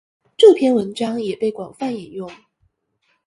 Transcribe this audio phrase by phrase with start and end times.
[0.35, 2.27] 这篇文章也被广泛引用。